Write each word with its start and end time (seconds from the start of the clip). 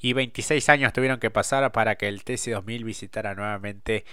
y 0.00 0.14
26 0.14 0.68
años 0.70 0.92
tuvieron 0.92 1.20
que 1.20 1.30
pasar 1.30 1.70
para 1.72 1.96
que 1.96 2.08
el 2.08 2.24
TC2000 2.24 2.84
visitara 2.84 3.34
nuevamente 3.34 4.04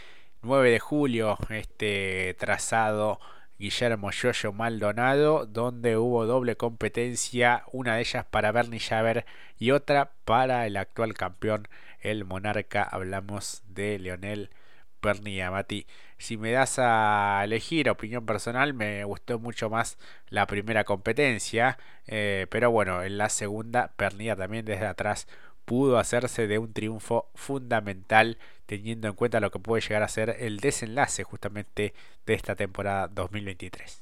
9 0.41 0.69
de 0.69 0.79
julio 0.79 1.37
este 1.49 2.35
trazado 2.37 3.19
Guillermo 3.57 4.11
Yoyo 4.11 4.53
Maldonado, 4.53 5.45
donde 5.45 5.97
hubo 5.97 6.25
doble 6.25 6.57
competencia, 6.57 7.63
una 7.71 7.95
de 7.95 8.01
ellas 8.01 8.25
para 8.25 8.51
Bernie 8.51 8.79
Javer 8.79 9.25
y 9.57 9.71
otra 9.71 10.11
para 10.25 10.67
el 10.67 10.77
actual 10.77 11.13
campeón, 11.15 11.67
el 12.01 12.23
Monarca. 12.25 12.83
Hablamos 12.83 13.63
de 13.67 13.97
Leonel 13.97 14.51
Pernia, 14.99 15.49
Mati. 15.51 15.87
Si 16.17 16.37
me 16.37 16.51
das 16.51 16.77
a 16.79 17.41
elegir 17.43 17.89
opinión 17.89 18.25
personal, 18.25 18.73
me 18.73 19.03
gustó 19.05 19.39
mucho 19.39 19.69
más 19.69 19.97
la 20.29 20.47
primera 20.47 20.83
competencia, 20.83 21.77
eh, 22.07 22.47
pero 22.49 22.71
bueno, 22.71 23.03
en 23.03 23.17
la 23.17 23.29
segunda, 23.29 23.93
Pernia 23.95 24.35
también 24.35 24.65
desde 24.65 24.85
atrás 24.85 25.27
pudo 25.67 25.99
hacerse 25.99 26.47
de 26.47 26.59
un 26.59 26.71
triunfo 26.71 27.29
fundamental 27.35 28.37
teniendo 28.65 29.09
en 29.09 29.15
cuenta 29.15 29.41
lo 29.41 29.51
que 29.51 29.59
puede 29.59 29.81
llegar 29.81 30.01
a 30.01 30.07
ser 30.07 30.37
el 30.39 30.61
desenlace 30.61 31.25
justamente 31.25 31.93
de 32.25 32.33
esta 32.33 32.55
temporada 32.55 33.09
2023. 33.09 34.01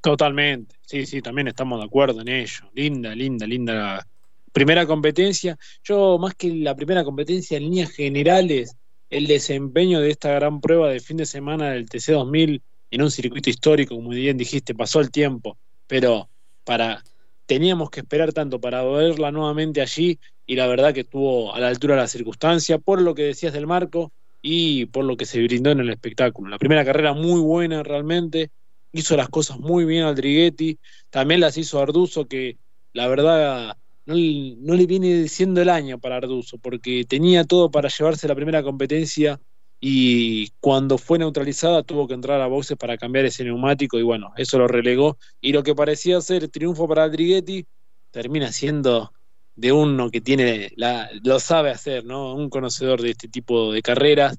Totalmente, 0.00 0.74
sí, 0.86 1.04
sí, 1.04 1.20
también 1.20 1.48
estamos 1.48 1.78
de 1.80 1.84
acuerdo 1.84 2.22
en 2.22 2.28
ello. 2.28 2.64
Linda, 2.72 3.14
linda, 3.14 3.46
linda 3.46 4.06
primera 4.52 4.86
competencia. 4.86 5.58
Yo, 5.84 6.18
más 6.18 6.34
que 6.34 6.48
la 6.48 6.74
primera 6.74 7.04
competencia 7.04 7.58
en 7.58 7.64
líneas 7.64 7.90
generales, 7.90 8.74
el 9.10 9.26
desempeño 9.26 10.00
de 10.00 10.12
esta 10.12 10.32
gran 10.32 10.62
prueba 10.62 10.88
de 10.88 11.00
fin 11.00 11.18
de 11.18 11.26
semana 11.26 11.72
del 11.72 11.86
TC2000 11.90 12.62
en 12.90 13.02
un 13.02 13.10
circuito 13.10 13.50
histórico, 13.50 13.96
como 13.96 14.08
bien 14.08 14.38
dijiste, 14.38 14.74
pasó 14.74 15.00
el 15.00 15.10
tiempo, 15.10 15.58
pero 15.86 16.30
para 16.64 17.04
teníamos 17.46 17.90
que 17.90 18.00
esperar 18.00 18.32
tanto 18.32 18.60
para 18.60 18.82
verla 18.84 19.30
nuevamente 19.30 19.80
allí 19.80 20.18
y 20.46 20.56
la 20.56 20.66
verdad 20.66 20.92
que 20.94 21.00
estuvo 21.00 21.54
a 21.54 21.60
la 21.60 21.68
altura 21.68 21.94
de 21.94 22.02
la 22.02 22.08
circunstancia 22.08 22.78
por 22.78 23.00
lo 23.00 23.14
que 23.14 23.22
decías 23.22 23.52
del 23.52 23.66
marco 23.66 24.12
y 24.40 24.86
por 24.86 25.04
lo 25.04 25.16
que 25.16 25.26
se 25.26 25.42
brindó 25.42 25.70
en 25.70 25.80
el 25.80 25.90
espectáculo. 25.90 26.50
La 26.50 26.58
primera 26.58 26.84
carrera 26.84 27.14
muy 27.14 27.40
buena 27.40 27.82
realmente, 27.82 28.50
hizo 28.92 29.16
las 29.16 29.28
cosas 29.28 29.58
muy 29.58 29.84
bien 29.84 30.04
al 30.04 30.14
Drighetti, 30.14 30.78
también 31.10 31.40
las 31.40 31.56
hizo 31.56 31.80
Arduzo 31.80 32.26
que 32.26 32.58
la 32.92 33.06
verdad 33.06 33.76
no, 34.04 34.14
no 34.14 34.74
le 34.74 34.86
viene 34.86 35.14
diciendo 35.22 35.62
el 35.62 35.68
año 35.68 35.98
para 35.98 36.16
Arduzo 36.16 36.58
porque 36.58 37.04
tenía 37.04 37.44
todo 37.44 37.70
para 37.70 37.88
llevarse 37.88 38.28
la 38.28 38.34
primera 38.34 38.62
competencia 38.62 39.40
y 39.84 40.50
cuando 40.60 40.96
fue 40.96 41.18
neutralizada 41.18 41.82
tuvo 41.82 42.06
que 42.06 42.14
entrar 42.14 42.40
a 42.40 42.46
boxes 42.46 42.76
para 42.76 42.96
cambiar 42.96 43.24
ese 43.24 43.42
neumático 43.42 43.98
y 43.98 44.02
bueno, 44.02 44.32
eso 44.36 44.56
lo 44.56 44.68
relegó 44.68 45.18
y 45.40 45.52
lo 45.52 45.64
que 45.64 45.74
parecía 45.74 46.20
ser 46.20 46.48
triunfo 46.48 46.86
para 46.86 47.08
Drighetti 47.08 47.66
termina 48.12 48.52
siendo 48.52 49.12
de 49.56 49.72
uno 49.72 50.08
que 50.08 50.20
tiene 50.20 50.70
lo 51.24 51.40
sabe 51.40 51.70
hacer, 51.70 52.04
¿no? 52.04 52.32
Un 52.32 52.48
conocedor 52.48 53.02
de 53.02 53.10
este 53.10 53.26
tipo 53.26 53.72
de 53.72 53.82
carreras 53.82 54.38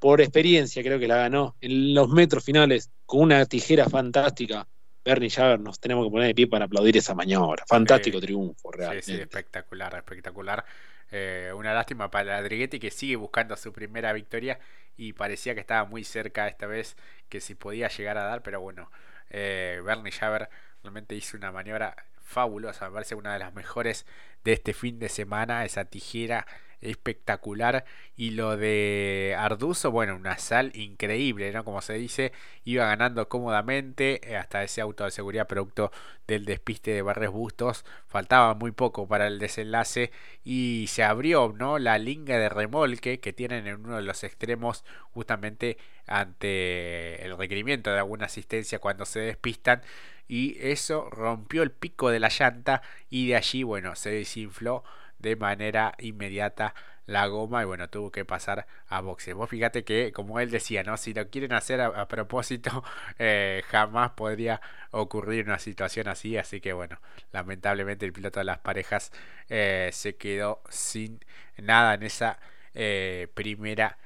por 0.00 0.20
experiencia 0.20 0.82
creo 0.82 0.98
que 0.98 1.06
la 1.06 1.18
ganó 1.18 1.54
en 1.60 1.94
los 1.94 2.08
metros 2.08 2.42
finales 2.42 2.90
con 3.06 3.20
una 3.20 3.46
tijera 3.46 3.88
fantástica. 3.88 4.66
Bernie 5.04 5.30
Javer, 5.30 5.60
nos 5.60 5.80
tenemos 5.80 6.06
que 6.06 6.10
poner 6.10 6.28
de 6.28 6.34
pie 6.34 6.46
para 6.46 6.66
aplaudir 6.66 6.96
esa 6.96 7.14
maniobra. 7.14 7.64
Fantástico 7.66 8.20
triunfo, 8.20 8.70
realmente. 8.70 9.04
Sí, 9.04 9.16
sí, 9.16 9.20
espectacular, 9.20 9.94
espectacular. 9.94 10.64
Eh, 11.10 11.52
una 11.56 11.74
lástima 11.74 12.10
para 12.10 12.40
Drighetti 12.42 12.78
que 12.78 12.90
sigue 12.90 13.16
buscando 13.16 13.56
su 13.56 13.72
primera 13.72 14.12
victoria 14.12 14.60
y 14.96 15.12
parecía 15.12 15.54
que 15.54 15.60
estaba 15.60 15.84
muy 15.84 16.04
cerca 16.04 16.46
esta 16.46 16.66
vez 16.66 16.96
que 17.28 17.40
si 17.40 17.54
podía 17.54 17.88
llegar 17.88 18.18
a 18.18 18.24
dar, 18.24 18.42
pero 18.42 18.60
bueno, 18.60 18.90
eh, 19.30 19.80
Bernie 19.84 20.12
Javer 20.12 20.48
realmente 20.82 21.14
hizo 21.14 21.36
una 21.36 21.50
maniobra 21.50 21.96
fabulosa, 22.20 22.86
me 22.86 22.94
parece 22.94 23.14
una 23.16 23.32
de 23.32 23.40
las 23.40 23.54
mejores 23.54 24.06
de 24.44 24.52
este 24.52 24.72
fin 24.72 24.98
de 24.98 25.08
semana, 25.08 25.64
esa 25.64 25.84
tijera 25.84 26.46
espectacular. 26.80 27.84
Y 28.16 28.32
lo 28.32 28.56
de 28.56 29.34
Arduzo, 29.38 29.90
bueno, 29.90 30.16
una 30.16 30.38
sal 30.38 30.72
increíble, 30.74 31.52
¿no? 31.52 31.64
Como 31.64 31.80
se 31.82 31.94
dice, 31.94 32.32
iba 32.64 32.86
ganando 32.86 33.28
cómodamente 33.28 34.20
eh, 34.30 34.36
hasta 34.36 34.62
ese 34.62 34.80
auto 34.80 35.04
de 35.04 35.10
seguridad 35.10 35.46
producto 35.46 35.92
del 36.26 36.44
despiste 36.44 36.92
de 36.92 37.02
Barres 37.02 37.30
Bustos. 37.30 37.84
Faltaba 38.06 38.54
muy 38.54 38.72
poco 38.72 39.08
para 39.08 39.26
el 39.26 39.38
desenlace 39.38 40.10
y 40.44 40.86
se 40.88 41.02
abrió, 41.02 41.54
¿no? 41.56 41.78
La 41.78 41.98
linga 41.98 42.38
de 42.38 42.48
remolque 42.48 43.20
que 43.20 43.32
tienen 43.32 43.66
en 43.66 43.84
uno 43.84 43.96
de 43.96 44.02
los 44.02 44.24
extremos 44.24 44.84
justamente 45.12 45.78
ante 46.06 47.24
el 47.24 47.36
requerimiento 47.36 47.90
de 47.90 47.98
alguna 47.98 48.26
asistencia 48.26 48.78
cuando 48.78 49.04
se 49.04 49.20
despistan 49.20 49.82
y 50.30 50.56
eso 50.60 51.10
rompió 51.10 51.64
el 51.64 51.72
pico 51.72 52.08
de 52.10 52.20
la 52.20 52.28
llanta 52.28 52.82
y 53.10 53.26
de 53.26 53.36
allí, 53.36 53.64
bueno, 53.64 53.96
se 53.96 54.10
desinfló 54.10 54.84
de 55.20 55.36
manera 55.36 55.94
inmediata 55.98 56.74
la 57.06 57.26
goma 57.26 57.62
y 57.62 57.64
bueno, 57.64 57.88
tuvo 57.90 58.10
que 58.12 58.24
pasar 58.24 58.66
a 58.88 59.00
boxe. 59.00 59.32
Vos 59.32 59.50
fíjate 59.50 59.84
que, 59.84 60.12
como 60.12 60.38
él 60.40 60.50
decía, 60.50 60.82
¿no? 60.84 60.96
Si 60.96 61.12
lo 61.12 61.28
quieren 61.28 61.52
hacer 61.52 61.80
a, 61.80 62.08
propósito, 62.08 62.84
eh, 63.18 63.62
jamás 63.68 64.12
podría 64.12 64.60
ocurrir 64.92 65.46
una 65.46 65.58
situación 65.58 66.08
así. 66.08 66.36
Así 66.36 66.60
que 66.60 66.72
bueno, 66.72 67.00
lamentablemente 67.32 68.06
el 68.06 68.12
piloto 68.12 68.40
de 68.40 68.44
las 68.44 68.58
parejas 68.58 69.12
eh, 69.48 69.90
se 69.92 70.16
quedó 70.16 70.62
sin 70.68 71.20
nada 71.58 71.94
en 71.94 72.04
esa 72.04 72.38
eh, 72.74 73.28
primera 73.34 73.98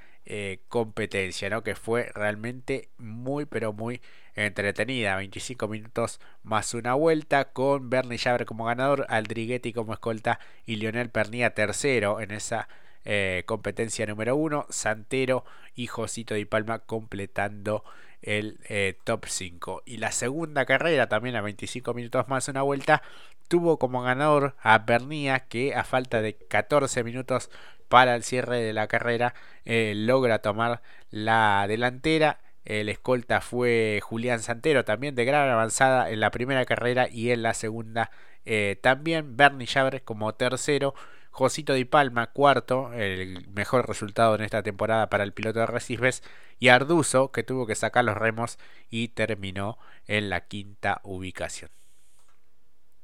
competencia, 0.69 1.51
¿no? 1.51 1.63
Que 1.63 1.75
fue 1.75 2.11
realmente 2.15 2.89
muy, 2.99 3.45
pero 3.45 3.73
muy 3.73 4.01
entretenida. 4.35 5.17
25 5.17 5.69
minutos 5.69 6.21
más 6.43 6.75
una 6.75 6.95
vuelta 6.95 7.53
con 7.53 7.91
Bernie 7.91 8.19
Javer 8.19 8.47
como 8.47 8.65
ganador, 8.65 9.07
Aldriguetti 9.09 9.73
como 9.73 9.93
escolta 9.93 10.41
y 10.67 10.77
Lionel 10.77 11.11
Pernía 11.11 11.55
tercero 11.55 12.21
en 12.21 12.31
esa 12.31 12.69
eh, 13.05 13.43
competencia 13.47 14.07
número 14.07 14.37
uno. 14.37 14.67
Santero 14.71 15.45
y 15.75 15.87
Josito 15.87 16.35
Di 16.35 16.45
Palma 16.45 16.81
completando 16.81 17.85
el 18.23 18.59
eh, 18.69 18.99
top 19.05 19.27
5. 19.27 19.83
Y 19.85 19.99
la 19.99 20.11
segunda 20.11 20.65
carrera, 20.65 21.09
también 21.09 21.37
a 21.37 21.43
25 21.43 21.93
minutos 21.95 22.29
más 22.29 22.49
una 22.49 22.63
vuelta, 22.63 23.03
tuvo 23.49 23.79
como 23.79 24.03
ganador 24.03 24.57
a 24.63 24.87
Pernía 24.87 25.41
que 25.41 25.75
a 25.75 25.85
falta 25.85 26.23
de 26.23 26.35
14 26.35 27.05
minutos 27.05 27.51
para 27.89 28.15
el 28.17 28.23
cierre 28.23 28.61
de 28.61 28.73
la 28.73 28.87
carrera 28.89 29.35
eh, 29.65 29.95
logra 29.97 30.41
tomar 30.41 30.83
la 31.11 31.67
delantera 31.69 32.41
el 32.65 32.89
escolta 32.89 33.41
fue 33.41 34.01
Julián 34.03 34.41
Santero, 34.41 34.85
también 34.85 35.15
de 35.15 35.25
gran 35.25 35.49
avanzada 35.51 36.11
en 36.11 36.21
la 36.21 36.31
primera 36.31 36.65
carrera 36.65 37.09
y 37.11 37.31
en 37.31 37.43
la 37.43 37.55
segunda 37.55 38.11
eh, 38.47 38.79
también. 38.83 39.37
Bernie 39.37 39.67
Jabre 39.67 40.03
como 40.03 40.35
tercero. 40.35 40.95
Josito 41.31 41.75
Di 41.75 41.85
Palma, 41.85 42.29
cuarto, 42.29 42.93
el 42.93 43.49
mejor 43.49 43.89
resultado 43.89 44.37
en 44.37 44.43
esta 44.43 44.63
temporada 44.63 45.11
para 45.11 45.25
el 45.25 45.33
piloto 45.33 45.59
de 45.59 45.67
Recifes, 45.67 46.23
y 46.61 46.69
Arduzo, 46.69 47.33
que 47.33 47.43
tuvo 47.43 47.67
que 47.67 47.75
sacar 47.75 48.05
los 48.05 48.17
remos 48.17 48.57
y 48.89 49.09
terminó 49.09 49.77
en 50.07 50.31
la 50.31 50.43
quinta 50.43 51.01
ubicación. 51.03 51.71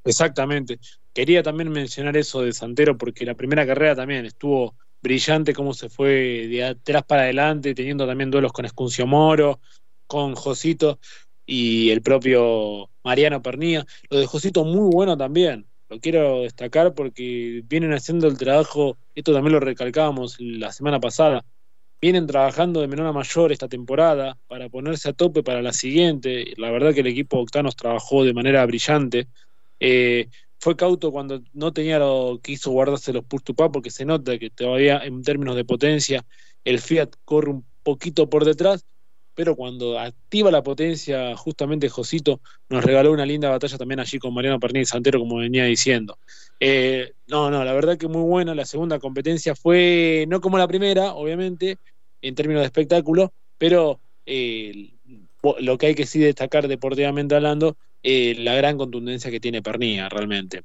Exactamente. 0.04 0.78
Quería 1.12 1.42
también 1.42 1.70
mencionar 1.70 2.16
eso 2.16 2.42
de 2.42 2.52
Santero 2.52 2.96
porque 2.96 3.24
la 3.24 3.34
primera 3.34 3.66
carrera 3.66 3.96
también 3.96 4.26
estuvo 4.26 4.76
brillante 5.02 5.52
cómo 5.54 5.74
se 5.74 5.88
fue 5.88 6.46
de 6.48 6.64
atrás 6.64 7.02
para 7.04 7.22
adelante, 7.22 7.74
teniendo 7.74 8.06
también 8.06 8.30
duelos 8.30 8.52
con 8.52 8.64
Escuncio 8.64 9.06
Moro, 9.06 9.60
con 10.06 10.34
Josito 10.34 11.00
y 11.46 11.90
el 11.90 12.02
propio 12.02 12.90
Mariano 13.02 13.42
Pernía. 13.42 13.84
Lo 14.08 14.18
de 14.18 14.26
Josito 14.26 14.64
muy 14.64 14.90
bueno 14.92 15.16
también, 15.16 15.66
lo 15.88 15.98
quiero 15.98 16.42
destacar 16.42 16.94
porque 16.94 17.62
vienen 17.64 17.92
haciendo 17.92 18.28
el 18.28 18.38
trabajo, 18.38 18.96
esto 19.14 19.32
también 19.32 19.54
lo 19.54 19.60
recalcábamos 19.60 20.36
la 20.38 20.70
semana 20.70 21.00
pasada, 21.00 21.44
vienen 22.00 22.26
trabajando 22.26 22.80
de 22.80 22.88
menor 22.88 23.06
a 23.06 23.12
mayor 23.12 23.52
esta 23.52 23.68
temporada 23.68 24.38
para 24.46 24.68
ponerse 24.68 25.08
a 25.08 25.12
tope 25.12 25.42
para 25.42 25.62
la 25.62 25.72
siguiente. 25.72 26.54
La 26.56 26.70
verdad 26.70 26.94
que 26.94 27.00
el 27.00 27.08
equipo 27.08 27.38
Octanos 27.38 27.76
trabajó 27.76 28.24
de 28.24 28.32
manera 28.32 28.64
brillante. 28.66 29.26
Eh, 29.80 30.28
fue 30.60 30.76
cauto 30.76 31.10
cuando 31.10 31.42
no 31.54 31.72
tenía 31.72 31.98
lo 31.98 32.38
que 32.42 32.52
hizo 32.52 32.70
guardarse 32.70 33.14
los 33.14 33.24
to 33.26 33.54
porque 33.72 33.90
se 33.90 34.04
nota 34.04 34.38
que 34.38 34.50
todavía 34.50 34.98
en 34.98 35.22
términos 35.22 35.56
de 35.56 35.64
potencia 35.64 36.24
el 36.64 36.80
Fiat 36.80 37.08
corre 37.24 37.50
un 37.50 37.64
poquito 37.82 38.28
por 38.28 38.44
detrás, 38.44 38.84
pero 39.34 39.56
cuando 39.56 39.98
activa 39.98 40.50
la 40.50 40.62
potencia, 40.62 41.34
justamente 41.34 41.88
Josito 41.88 42.42
nos 42.68 42.84
regaló 42.84 43.10
una 43.10 43.24
linda 43.24 43.48
batalla 43.48 43.78
también 43.78 44.00
allí 44.00 44.18
con 44.18 44.34
Mariano 44.34 44.60
Pernil 44.60 44.84
Santero, 44.84 45.18
como 45.18 45.36
venía 45.36 45.64
diciendo. 45.64 46.18
Eh, 46.60 47.14
no, 47.26 47.50
no, 47.50 47.64
la 47.64 47.72
verdad 47.72 47.96
que 47.96 48.06
muy 48.06 48.22
buena. 48.22 48.54
La 48.54 48.66
segunda 48.66 48.98
competencia 48.98 49.54
fue 49.54 50.26
no 50.28 50.42
como 50.42 50.58
la 50.58 50.68
primera, 50.68 51.14
obviamente, 51.14 51.78
en 52.20 52.34
términos 52.34 52.60
de 52.60 52.66
espectáculo, 52.66 53.32
pero 53.56 53.98
eh, 54.26 54.92
lo 55.60 55.78
que 55.78 55.86
hay 55.86 55.94
que 55.94 56.04
sí 56.04 56.18
destacar 56.18 56.68
deportivamente 56.68 57.34
hablando 57.34 57.78
eh, 58.02 58.34
la 58.38 58.54
gran 58.54 58.78
contundencia 58.78 59.30
que 59.30 59.40
tiene 59.40 59.62
Pernilla 59.62 60.08
realmente. 60.08 60.62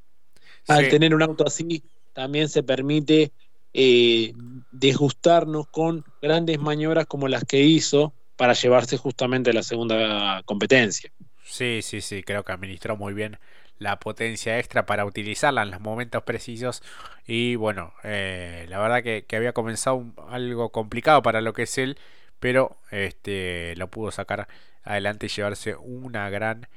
Al 0.67 0.89
tener 0.89 1.13
un 1.13 1.21
auto 1.21 1.45
así, 1.45 1.83
también 2.13 2.49
se 2.49 2.63
permite 2.63 3.31
eh, 3.73 4.33
desgustarnos 4.71 5.67
con 5.67 6.03
grandes 6.21 6.59
maniobras 6.59 7.05
como 7.05 7.27
las 7.27 7.43
que 7.43 7.61
hizo 7.61 8.13
para 8.35 8.53
llevarse 8.53 8.97
justamente 8.97 9.53
la 9.53 9.63
segunda 9.63 10.41
competencia. 10.45 11.11
Sí, 11.43 11.81
sí, 11.81 12.01
sí, 12.01 12.23
creo 12.23 12.43
que 12.43 12.51
administró 12.51 12.97
muy 12.97 13.13
bien 13.13 13.37
la 13.77 13.99
potencia 13.99 14.57
extra 14.57 14.85
para 14.85 15.05
utilizarla 15.05 15.63
en 15.63 15.71
los 15.71 15.81
momentos 15.81 16.23
precisos 16.23 16.81
y 17.27 17.55
bueno, 17.55 17.93
eh, 18.03 18.65
la 18.69 18.79
verdad 18.79 19.03
que, 19.03 19.25
había 19.35 19.53
comenzado 19.53 20.05
algo 20.29 20.69
complicado 20.69 21.21
para 21.21 21.41
lo 21.41 21.53
que 21.53 21.63
es 21.63 21.77
él, 21.77 21.97
pero 22.39 22.77
este, 22.91 23.75
lo 23.75 23.89
pudo 23.89 24.11
sacar 24.11 24.47
adelante 24.83 25.25
y 25.25 25.29
llevarse 25.29 25.75
una 25.75 26.29
gran 26.29 26.67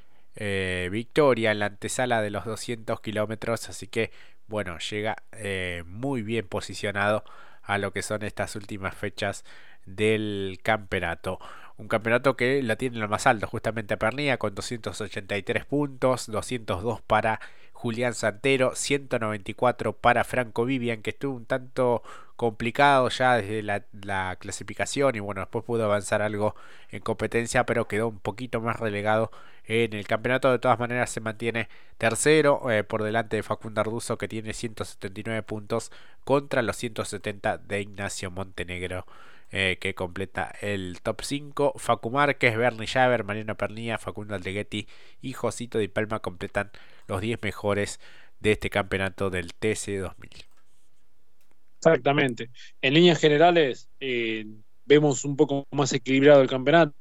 eh, 0.40 0.88
victoria 0.92 1.50
en 1.50 1.58
la 1.58 1.66
antesala 1.66 2.22
de 2.22 2.30
los 2.30 2.44
200 2.44 3.00
kilómetros, 3.00 3.68
así 3.68 3.88
que 3.88 4.12
bueno, 4.46 4.78
llega 4.78 5.16
eh, 5.32 5.82
muy 5.86 6.22
bien 6.22 6.48
posicionado 6.48 7.24
a 7.62 7.76
lo 7.78 7.92
que 7.92 8.02
son 8.02 8.22
estas 8.22 8.56
últimas 8.56 8.94
fechas 8.94 9.44
del 9.84 10.60
campeonato. 10.62 11.38
Un 11.78 11.86
campeonato 11.88 12.36
que 12.36 12.62
la 12.62 12.76
tiene 12.76 12.98
lo 12.98 13.08
más 13.08 13.26
alto 13.26 13.46
justamente 13.46 13.94
a 13.94 13.98
Pernilla 13.98 14.36
con 14.36 14.54
283 14.54 15.64
puntos, 15.64 16.26
202 16.26 17.00
para 17.02 17.40
Julián 17.72 18.14
Santero, 18.14 18.74
194 18.74 19.92
para 19.92 20.24
Franco 20.24 20.64
Vivian, 20.64 21.02
que 21.02 21.10
estuvo 21.10 21.36
un 21.36 21.46
tanto 21.46 22.02
complicado 22.34 23.08
ya 23.10 23.36
desde 23.36 23.62
la, 23.62 24.36
clasificación 24.36 25.14
y 25.14 25.20
bueno, 25.20 25.42
después 25.42 25.64
pudo 25.64 25.84
avanzar 25.84 26.20
algo 26.20 26.56
en 26.90 27.00
competencia, 27.00 27.64
pero 27.64 27.86
quedó 27.86 28.08
un 28.08 28.18
poquito 28.18 28.60
más 28.60 28.80
relegado 28.80 29.30
en 29.64 29.92
el 29.92 30.06
campeonato. 30.08 30.50
De 30.50 30.58
todas 30.58 30.80
maneras 30.80 31.10
se 31.10 31.20
mantiene 31.20 31.68
tercero 31.98 32.70
eh, 32.72 32.82
por 32.82 33.04
delante 33.04 33.36
de 33.36 33.44
Facundo 33.44 33.80
Arduzo 33.80 34.18
que 34.18 34.26
tiene 34.26 34.52
179 34.52 35.42
puntos 35.44 35.92
contra 36.24 36.62
los 36.62 36.76
170 36.76 37.58
de 37.58 37.80
Ignacio 37.82 38.32
Montenegro. 38.32 39.06
Eh, 39.50 39.78
que 39.80 39.94
completa 39.94 40.52
el 40.60 41.00
top 41.02 41.22
5. 41.22 41.72
Facu 41.78 42.10
Márquez, 42.10 42.54
Bernie 42.56 42.86
Javer, 42.86 43.24
Mariano 43.24 43.56
Pernilla, 43.56 43.96
Facundo 43.96 44.34
Aldeguetti 44.34 44.86
y 45.22 45.32
Josito 45.32 45.78
Di 45.78 45.88
Palma 45.88 46.20
completan 46.20 46.70
los 47.06 47.22
10 47.22 47.38
mejores 47.42 47.98
de 48.40 48.52
este 48.52 48.68
campeonato 48.68 49.30
del 49.30 49.54
TC 49.54 50.00
2000. 50.00 50.30
Exactamente. 51.78 52.50
En 52.82 52.92
líneas 52.92 53.18
generales, 53.18 53.88
eh, 54.00 54.44
vemos 54.84 55.24
un 55.24 55.34
poco 55.34 55.66
más 55.70 55.94
equilibrado 55.94 56.42
el 56.42 56.48
campeonato, 56.48 56.92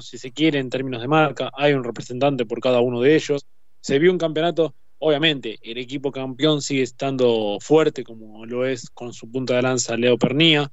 si 0.00 0.18
se 0.18 0.30
quiere, 0.30 0.60
en 0.60 0.70
términos 0.70 1.00
de 1.00 1.08
marca. 1.08 1.50
Hay 1.56 1.72
un 1.72 1.82
representante 1.82 2.46
por 2.46 2.60
cada 2.60 2.80
uno 2.80 3.00
de 3.00 3.16
ellos. 3.16 3.46
Se 3.80 3.98
vio 3.98 4.12
un 4.12 4.18
campeonato, 4.18 4.76
obviamente, 4.98 5.58
el 5.62 5.78
equipo 5.78 6.12
campeón 6.12 6.62
sigue 6.62 6.82
estando 6.82 7.58
fuerte, 7.60 8.04
como 8.04 8.46
lo 8.46 8.64
es 8.64 8.90
con 8.90 9.12
su 9.12 9.28
punta 9.28 9.56
de 9.56 9.62
lanza 9.62 9.96
Leo 9.96 10.18
Pernía, 10.18 10.70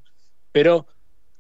pero 0.52 0.86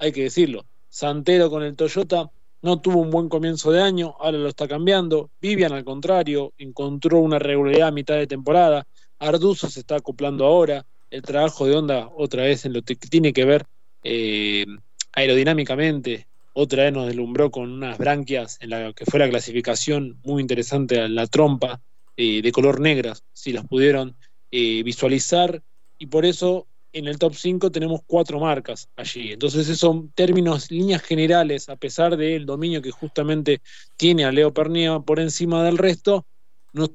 hay 0.03 0.11
que 0.11 0.23
decirlo, 0.23 0.65
Santero 0.89 1.49
con 1.49 1.63
el 1.63 1.75
Toyota 1.75 2.29
no 2.61 2.79
tuvo 2.79 2.99
un 2.99 3.09
buen 3.09 3.29
comienzo 3.29 3.71
de 3.71 3.81
año, 3.81 4.15
ahora 4.19 4.37
lo 4.37 4.47
está 4.47 4.67
cambiando. 4.67 5.29
Vivian, 5.41 5.73
al 5.73 5.83
contrario, 5.83 6.53
encontró 6.57 7.19
una 7.19 7.39
regularidad 7.39 7.89
a 7.89 7.91
mitad 7.91 8.15
de 8.15 8.27
temporada. 8.27 8.85
Arduzo 9.19 9.69
se 9.69 9.81
está 9.81 9.97
acoplando 9.97 10.45
ahora. 10.45 10.85
El 11.09 11.21
trabajo 11.21 11.65
de 11.65 11.75
Honda, 11.75 12.09
otra 12.15 12.43
vez, 12.43 12.65
en 12.65 12.73
lo 12.73 12.81
que 12.81 12.95
tiene 12.95 13.33
que 13.33 13.45
ver 13.45 13.65
eh, 14.03 14.65
aerodinámicamente, 15.13 16.27
otra 16.53 16.83
vez 16.83 16.93
nos 16.93 17.07
deslumbró 17.07 17.49
con 17.51 17.71
unas 17.71 17.97
branquias 17.97 18.57
en 18.61 18.69
la 18.69 18.93
que 18.93 19.05
fue 19.05 19.19
la 19.19 19.29
clasificación 19.29 20.19
muy 20.23 20.41
interesante 20.41 21.07
la 21.09 21.27
trompa 21.27 21.81
eh, 22.15 22.41
de 22.41 22.51
color 22.51 22.79
negras, 22.79 23.23
si 23.33 23.51
las 23.51 23.65
pudieron 23.65 24.15
eh, 24.51 24.83
visualizar. 24.83 25.61
Y 25.97 26.07
por 26.07 26.25
eso 26.25 26.67
en 26.93 27.07
el 27.07 27.17
top 27.17 27.33
5 27.33 27.71
tenemos 27.71 28.01
cuatro 28.05 28.39
marcas 28.39 28.87
allí. 28.95 29.33
Entonces, 29.33 29.67
esos 29.67 30.05
términos, 30.13 30.71
líneas 30.71 31.01
generales, 31.01 31.67
a 31.67 31.75
pesar 31.75 32.15
del 32.15 32.45
dominio 32.45 32.81
que 32.81 32.91
justamente 32.91 33.61
tiene 33.97 34.25
a 34.25 34.31
Leo 34.31 34.53
Pernía 34.53 34.99
por 34.99 35.19
encima 35.19 35.63
del 35.63 35.77
resto, 35.79 36.25
nos 36.71 36.91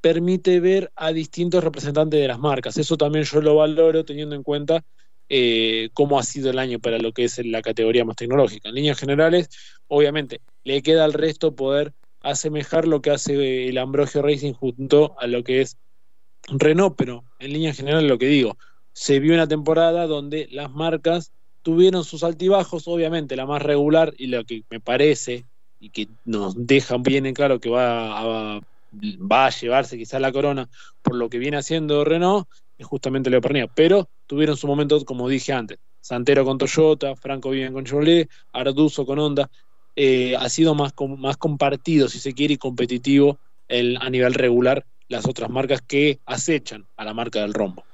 permite 0.00 0.60
ver 0.60 0.90
a 0.96 1.12
distintos 1.12 1.62
representantes 1.62 2.20
de 2.20 2.28
las 2.28 2.38
marcas. 2.38 2.76
Eso 2.78 2.96
también 2.96 3.24
yo 3.24 3.42
lo 3.42 3.56
valoro 3.56 4.04
teniendo 4.04 4.34
en 4.34 4.42
cuenta 4.42 4.84
eh, 5.28 5.90
cómo 5.92 6.18
ha 6.18 6.22
sido 6.22 6.50
el 6.50 6.58
año 6.58 6.78
para 6.78 6.98
lo 6.98 7.12
que 7.12 7.24
es 7.24 7.44
la 7.44 7.60
categoría 7.60 8.04
más 8.04 8.16
tecnológica. 8.16 8.68
En 8.68 8.76
líneas 8.76 8.98
generales, 8.98 9.48
obviamente, 9.88 10.40
le 10.64 10.82
queda 10.82 11.04
al 11.04 11.12
resto 11.12 11.54
poder 11.54 11.92
asemejar 12.20 12.86
lo 12.86 13.02
que 13.02 13.10
hace 13.10 13.68
el 13.68 13.78
Ambrogio 13.78 14.22
Racing 14.22 14.52
junto 14.52 15.18
a 15.18 15.26
lo 15.26 15.42
que 15.42 15.62
es 15.62 15.76
Renault, 16.48 16.94
pero 16.96 17.24
en 17.38 17.52
líneas 17.52 17.76
generales 17.76 18.08
lo 18.08 18.18
que 18.18 18.26
digo, 18.26 18.56
se 18.92 19.20
vio 19.20 19.34
una 19.34 19.48
temporada 19.48 20.06
donde 20.06 20.48
las 20.50 20.70
marcas 20.70 21.32
tuvieron 21.62 22.04
sus 22.04 22.24
altibajos, 22.24 22.88
obviamente 22.88 23.36
la 23.36 23.46
más 23.46 23.62
regular 23.62 24.14
y 24.16 24.26
lo 24.26 24.44
que 24.44 24.62
me 24.70 24.80
parece 24.80 25.44
y 25.78 25.90
que 25.90 26.08
nos 26.24 26.54
deja 26.66 26.96
bien 26.98 27.26
en 27.26 27.34
claro 27.34 27.60
que 27.60 27.70
va 27.70 28.56
a, 28.56 28.60
va 28.92 29.46
a 29.46 29.50
llevarse 29.50 29.96
quizás 29.96 30.20
la 30.20 30.32
corona 30.32 30.68
por 31.02 31.16
lo 31.16 31.28
que 31.28 31.38
viene 31.38 31.56
haciendo 31.56 32.04
Renault 32.04 32.48
es 32.78 32.86
justamente 32.86 33.28
la 33.28 33.40
Pernilla, 33.40 33.68
pero 33.68 34.08
tuvieron 34.26 34.56
su 34.56 34.66
momento 34.66 35.04
como 35.04 35.28
dije 35.28 35.52
antes, 35.52 35.78
Santero 36.00 36.44
con 36.44 36.56
Toyota, 36.56 37.14
Franco 37.14 37.50
Viven 37.50 37.74
con 37.74 37.84
Chevrolet, 37.84 38.28
Arduzo 38.52 39.04
con 39.04 39.18
Honda, 39.18 39.50
eh, 39.96 40.34
ha 40.36 40.48
sido 40.48 40.74
más, 40.74 40.94
más 41.18 41.36
compartido 41.36 42.08
si 42.08 42.18
se 42.18 42.32
quiere 42.32 42.54
y 42.54 42.56
competitivo 42.56 43.38
el, 43.68 43.98
a 44.00 44.08
nivel 44.08 44.32
regular 44.32 44.86
las 45.08 45.26
otras 45.26 45.50
marcas 45.50 45.82
que 45.82 46.20
acechan 46.24 46.86
a 46.96 47.04
la 47.04 47.12
marca 47.12 47.40
del 47.40 47.52
rombo. 47.52 47.84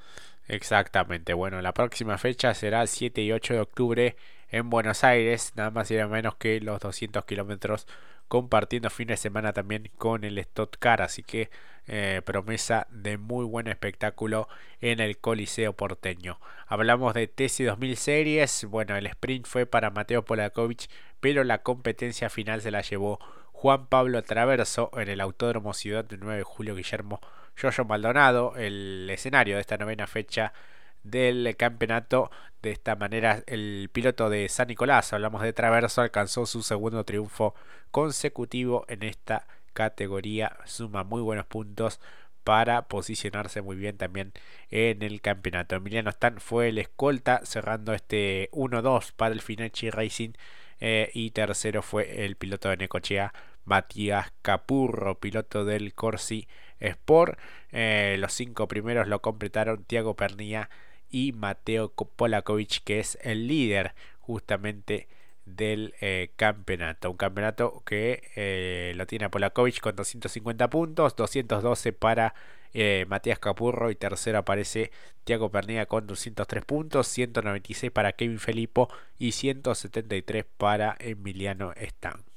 Exactamente, 0.48 1.34
bueno, 1.34 1.60
la 1.60 1.74
próxima 1.74 2.18
fecha 2.18 2.54
será 2.54 2.82
el 2.82 2.88
7 2.88 3.20
y 3.22 3.32
8 3.32 3.54
de 3.54 3.60
octubre 3.60 4.16
en 4.48 4.70
Buenos 4.70 5.02
Aires, 5.02 5.52
nada 5.56 5.70
más 5.70 5.90
y 5.90 5.94
nada 5.94 6.06
menos 6.06 6.36
que 6.36 6.60
los 6.60 6.78
200 6.80 7.24
kilómetros, 7.24 7.88
compartiendo 8.28 8.90
fin 8.90 9.08
de 9.08 9.16
semana 9.16 9.52
también 9.52 9.90
con 9.98 10.22
el 10.24 10.38
Stock 10.38 10.76
Car, 10.78 11.02
así 11.02 11.22
que 11.24 11.50
eh, 11.88 12.22
promesa 12.24 12.86
de 12.90 13.18
muy 13.18 13.44
buen 13.44 13.66
espectáculo 13.68 14.48
en 14.80 15.00
el 15.00 15.18
Coliseo 15.18 15.72
porteño. 15.72 16.38
Hablamos 16.66 17.14
de 17.14 17.26
TC 17.26 17.64
2000 17.64 17.96
Series, 17.96 18.64
bueno, 18.66 18.96
el 18.96 19.06
sprint 19.06 19.46
fue 19.46 19.66
para 19.66 19.90
Mateo 19.90 20.24
Polakovic, 20.24 20.88
pero 21.20 21.44
la 21.44 21.62
competencia 21.62 22.30
final 22.30 22.60
se 22.60 22.70
la 22.70 22.82
llevó 22.82 23.18
Juan 23.52 23.86
Pablo 23.86 24.22
Traverso 24.22 24.90
en 24.94 25.08
el 25.08 25.20
Autódromo 25.20 25.74
Ciudad 25.74 26.04
del 26.04 26.20
9 26.20 26.38
de 26.38 26.42
julio 26.44 26.74
Guillermo 26.74 27.20
Jojo 27.60 27.84
Maldonado, 27.84 28.54
el 28.56 29.08
escenario 29.10 29.56
de 29.56 29.60
esta 29.62 29.76
novena 29.76 30.06
fecha 30.06 30.52
del 31.02 31.56
campeonato. 31.56 32.30
De 32.62 32.70
esta 32.72 32.96
manera, 32.96 33.42
el 33.46 33.90
piloto 33.92 34.28
de 34.28 34.48
San 34.48 34.68
Nicolás, 34.68 35.12
hablamos 35.12 35.42
de 35.42 35.52
Traverso, 35.52 36.02
alcanzó 36.02 36.46
su 36.46 36.62
segundo 36.62 37.04
triunfo 37.04 37.54
consecutivo 37.90 38.84
en 38.88 39.02
esta 39.02 39.46
categoría. 39.72 40.56
Suma 40.64 41.04
muy 41.04 41.22
buenos 41.22 41.46
puntos 41.46 42.00
para 42.44 42.86
posicionarse 42.88 43.60
muy 43.62 43.76
bien 43.76 43.96
también 43.96 44.32
en 44.70 45.02
el 45.02 45.20
campeonato. 45.20 45.76
Emiliano 45.76 46.10
Stan 46.10 46.38
fue 46.40 46.68
el 46.68 46.78
escolta 46.78 47.40
cerrando 47.44 47.92
este 47.92 48.50
1-2 48.52 49.12
para 49.16 49.34
el 49.34 49.42
Finachi 49.42 49.90
Racing 49.90 50.30
eh, 50.80 51.10
y 51.14 51.30
tercero 51.30 51.82
fue 51.82 52.24
el 52.24 52.36
piloto 52.36 52.68
de 52.68 52.76
Necochea 52.76 53.32
Matías 53.66 54.32
Capurro, 54.42 55.18
piloto 55.20 55.64
del 55.64 55.92
Corsi 55.92 56.48
Sport. 56.80 57.38
Eh, 57.72 58.16
los 58.18 58.32
cinco 58.32 58.68
primeros 58.68 59.08
lo 59.08 59.20
completaron 59.20 59.84
Tiago 59.84 60.14
Pernilla 60.14 60.70
y 61.10 61.32
Mateo 61.32 61.92
Polakovic, 61.92 62.82
que 62.84 63.00
es 63.00 63.18
el 63.22 63.46
líder 63.46 63.94
justamente 64.20 65.08
del 65.44 65.94
eh, 66.00 66.30
campeonato. 66.36 67.10
Un 67.10 67.16
campeonato 67.16 67.82
que 67.84 68.30
eh, 68.36 68.92
lo 68.96 69.06
tiene 69.06 69.28
Polakovic 69.28 69.80
con 69.80 69.94
250 69.96 70.70
puntos, 70.70 71.14
212 71.16 71.92
para 71.92 72.34
Matías 73.08 73.38
Capurro 73.38 73.90
y 73.90 73.94
tercero 73.94 74.36
aparece 74.36 74.90
Tiago 75.24 75.50
Pernilla 75.50 75.86
con 75.86 76.06
203 76.06 76.62
puntos, 76.66 77.08
196 77.08 77.90
para 77.90 78.12
Kevin 78.12 78.38
Felipo 78.38 78.90
y 79.18 79.32
173 79.32 80.44
para 80.58 80.94
Emiliano 81.00 81.72
Stan. 81.72 82.35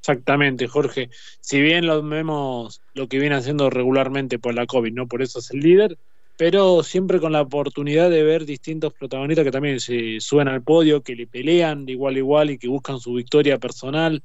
Exactamente, 0.00 0.66
Jorge. 0.66 1.10
Si 1.40 1.60
bien 1.60 1.86
lo 1.86 2.02
vemos 2.02 2.80
lo 2.94 3.06
que 3.06 3.18
viene 3.18 3.36
haciendo 3.36 3.68
regularmente 3.68 4.38
por 4.38 4.54
la 4.54 4.66
COVID, 4.66 4.92
¿no? 4.92 5.06
Por 5.06 5.22
eso 5.22 5.40
es 5.40 5.50
el 5.50 5.60
líder, 5.60 5.98
pero 6.38 6.82
siempre 6.82 7.20
con 7.20 7.32
la 7.32 7.42
oportunidad 7.42 8.08
de 8.08 8.22
ver 8.22 8.46
distintos 8.46 8.94
protagonistas 8.94 9.44
que 9.44 9.50
también 9.50 9.78
se 9.78 10.18
suben 10.20 10.48
al 10.48 10.62
podio, 10.62 11.02
que 11.02 11.14
le 11.14 11.26
pelean 11.26 11.84
de 11.84 11.92
igual 11.92 12.14
a 12.14 12.18
igual 12.18 12.50
y 12.50 12.58
que 12.58 12.68
buscan 12.68 12.98
su 12.98 13.12
victoria 13.12 13.58
personal 13.58 14.22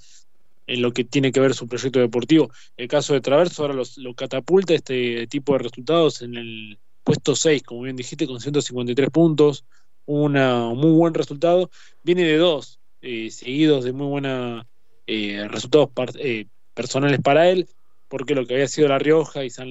en 0.68 0.82
lo 0.82 0.94
que 0.94 1.04
tiene 1.04 1.34
que 1.34 1.42
ver 1.42 1.54
su 1.54 1.68
proyecto 1.68 2.00
deportivo. 2.00 2.50
El 2.78 2.88
caso 2.88 3.14
de 3.14 3.22
Traverso 3.22 3.64
ahora 3.64 3.84
lo 3.98 4.14
catapulta 4.16 4.74
este 4.74 5.28
tipo 5.28 5.54
de 5.54 5.60
resultados 5.60 6.22
en 6.22 6.36
el 6.36 6.80
puesto 7.04 7.36
6, 7.36 7.64
como 7.64 7.82
bien 7.82 7.98
dijiste, 7.98 8.28
con 8.28 8.40
153 8.40 9.10
puntos, 9.10 9.66
una, 10.06 10.70
un 10.70 10.80
muy 10.80 10.92
buen 10.92 11.14
resultado. 11.14 11.70
Viene 12.02 12.24
de 12.24 12.38
dos 12.38 12.80
eh, 13.02 13.30
seguidos 13.30 13.84
de 13.84 13.92
muy 13.92 14.08
buena 14.08 14.66
eh, 15.08 15.48
resultados 15.50 15.90
eh, 16.20 16.48
personales 16.74 17.20
para 17.22 17.50
él, 17.50 17.68
porque 18.08 18.36
lo 18.36 18.46
que 18.46 18.56
había 18.56 18.68
sido 18.68 18.88
La 18.88 19.00
Rioja 19.00 19.44
y 19.44 19.50
San 19.50 19.68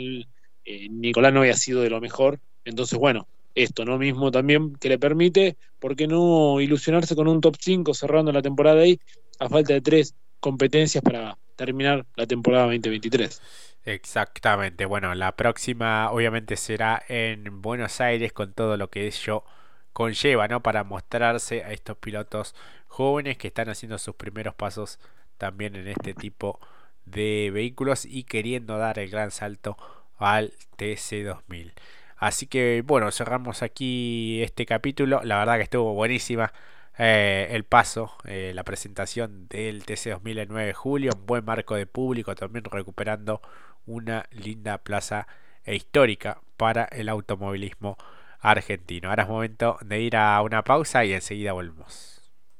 eh, 0.64 0.88
Nicolás 0.90 1.32
no 1.32 1.40
había 1.40 1.54
sido 1.54 1.82
de 1.82 1.90
lo 1.90 2.00
mejor. 2.00 2.40
Entonces, 2.64 2.98
bueno, 2.98 3.26
esto 3.54 3.84
no 3.84 3.98
mismo 3.98 4.30
también 4.30 4.74
que 4.76 4.88
le 4.88 4.98
permite, 4.98 5.56
¿por 5.78 5.96
qué 5.96 6.06
no 6.06 6.60
ilusionarse 6.60 7.14
con 7.14 7.28
un 7.28 7.40
top 7.40 7.56
5 7.58 7.94
cerrando 7.94 8.32
la 8.32 8.42
temporada 8.42 8.82
ahí, 8.82 8.98
a 9.38 9.48
falta 9.48 9.74
de 9.74 9.80
tres 9.80 10.14
competencias 10.40 11.02
para 11.02 11.38
terminar 11.56 12.04
la 12.16 12.26
temporada 12.26 12.64
2023. 12.64 13.40
Exactamente, 13.84 14.84
bueno, 14.86 15.14
la 15.14 15.36
próxima 15.36 16.10
obviamente 16.10 16.56
será 16.56 17.02
en 17.08 17.62
Buenos 17.62 18.00
Aires 18.00 18.32
con 18.32 18.52
todo 18.52 18.76
lo 18.76 18.88
que 18.88 19.06
ello 19.06 19.44
conlleva, 19.92 20.48
¿no? 20.48 20.62
Para 20.62 20.84
mostrarse 20.84 21.64
a 21.64 21.72
estos 21.72 21.96
pilotos 21.98 22.54
jóvenes 22.88 23.36
que 23.36 23.48
están 23.48 23.68
haciendo 23.68 23.98
sus 23.98 24.14
primeros 24.14 24.54
pasos 24.54 24.98
también 25.38 25.76
en 25.76 25.88
este 25.88 26.14
tipo 26.14 26.60
de 27.06 27.50
vehículos 27.52 28.04
y 28.04 28.24
queriendo 28.24 28.78
dar 28.78 28.98
el 28.98 29.10
gran 29.10 29.30
salto 29.30 29.76
al 30.18 30.52
TC2000. 30.78 31.72
Así 32.16 32.46
que 32.46 32.82
bueno, 32.86 33.10
cerramos 33.10 33.62
aquí 33.62 34.42
este 34.42 34.66
capítulo. 34.66 35.20
La 35.24 35.38
verdad 35.38 35.56
que 35.56 35.62
estuvo 35.62 35.94
buenísima 35.94 36.52
eh, 36.96 37.48
el 37.50 37.64
paso, 37.64 38.12
eh, 38.24 38.52
la 38.54 38.62
presentación 38.62 39.48
del 39.48 39.84
TC2000 39.84 40.38
el 40.38 40.48
9 40.48 40.66
de 40.66 40.74
julio. 40.74 41.12
Un 41.16 41.26
buen 41.26 41.44
marco 41.44 41.74
de 41.74 41.86
público, 41.86 42.34
también 42.34 42.64
recuperando 42.64 43.42
una 43.86 44.26
linda 44.30 44.78
plaza 44.78 45.26
e 45.64 45.74
histórica 45.74 46.40
para 46.56 46.84
el 46.84 47.08
automovilismo 47.08 47.96
argentino. 48.40 49.10
Ahora 49.10 49.24
es 49.24 49.28
momento 49.28 49.78
de 49.82 50.00
ir 50.00 50.16
a 50.16 50.40
una 50.42 50.62
pausa 50.62 51.04
y 51.04 51.12
enseguida 51.12 51.52
volvemos. 51.52 52.13